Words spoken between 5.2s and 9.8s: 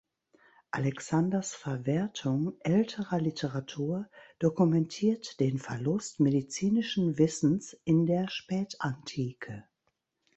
den Verlust medizinischen Wissens in der Spätantike.